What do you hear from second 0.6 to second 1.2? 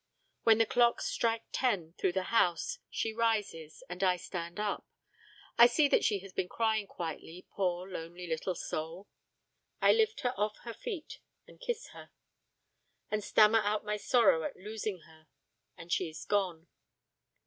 clocks